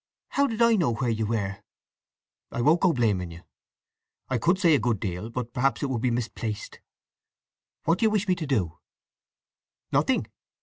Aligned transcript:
How 0.29 0.47
did 0.47 0.63
I 0.63 0.75
know 0.77 0.93
where 0.95 1.11
you 1.11 1.27
were?" 1.27 1.59
"I 2.51 2.59
won't 2.61 2.81
go 2.81 2.91
blaming 2.91 3.29
you. 3.29 3.43
I 4.29 4.39
could 4.39 4.57
say 4.57 4.73
a 4.73 4.79
good 4.79 4.99
deal; 4.99 5.29
but 5.29 5.53
perhaps 5.53 5.83
it 5.83 5.91
would 5.91 6.01
be 6.01 6.09
misplaced. 6.09 6.79
What 7.83 7.99
do 7.99 8.05
you 8.05 8.09
wish 8.09 8.27
me 8.27 8.33
to 8.33 8.47
do?" 8.47 8.79
"Nothing. 9.91 10.25